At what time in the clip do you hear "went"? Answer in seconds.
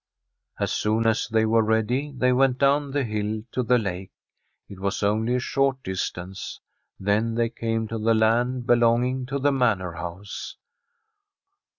2.33-2.57